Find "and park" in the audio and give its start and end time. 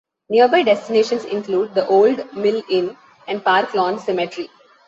3.27-3.75